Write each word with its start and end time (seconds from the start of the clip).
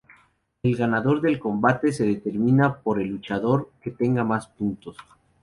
El 0.63 0.75
ganador 0.77 1.21
del 1.21 1.37
combate 1.37 1.91
se 1.91 2.07
determina 2.07 2.75
por 2.75 2.99
el 2.99 3.09
luchador 3.09 3.69
que 3.83 3.91
tenga 3.91 4.23
más 4.23 4.47
puntos. 4.47 4.97